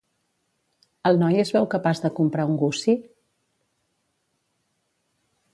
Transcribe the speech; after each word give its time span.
El 1.09 1.19
noi 1.23 1.37
es 1.43 1.51
veu 1.57 1.67
capaç 1.75 2.01
de 2.07 2.11
comprar 2.21 2.47
un 2.53 2.57
gussi? 2.63 2.97